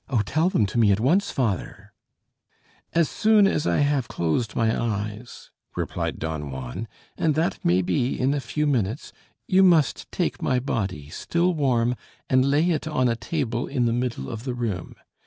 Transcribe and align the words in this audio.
"Oh, 0.09 0.23
tell 0.25 0.49
them 0.49 0.65
to 0.65 0.79
me 0.79 0.91
at 0.91 0.99
once, 0.99 1.29
father!" 1.29 1.93
"As 2.93 3.07
soon 3.07 3.45
as 3.45 3.67
I 3.67 3.81
have 3.81 4.07
closed 4.07 4.55
my 4.55 4.75
eyes," 4.75 5.51
replied 5.75 6.17
Don 6.17 6.49
Juan, 6.49 6.87
"and 7.19 7.35
that 7.35 7.63
may 7.63 7.83
be 7.83 8.19
in 8.19 8.33
a 8.33 8.39
few 8.39 8.65
minutes, 8.65 9.13
you 9.45 9.61
must 9.61 10.11
take 10.11 10.41
my 10.41 10.59
body, 10.59 11.09
still 11.11 11.53
warm, 11.53 11.95
and 12.31 12.49
lay 12.49 12.71
it 12.71 12.87
on 12.87 13.07
a 13.09 13.15
table 13.15 13.67
in 13.67 13.85
the 13.85 13.93
middle 13.93 14.27
of 14.27 14.43
the 14.43 14.55
room. 14.55 14.95